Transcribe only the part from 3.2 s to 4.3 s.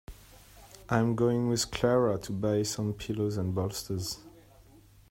and bolsters.